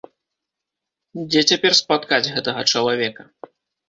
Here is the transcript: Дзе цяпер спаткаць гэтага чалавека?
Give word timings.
Дзе 1.29 1.41
цяпер 1.51 1.71
спаткаць 1.81 2.31
гэтага 2.39 2.61
чалавека? 2.73 3.23